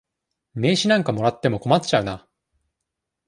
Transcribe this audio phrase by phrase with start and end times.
[0.55, 2.27] 名刺なんかもらっても困っちゃうな。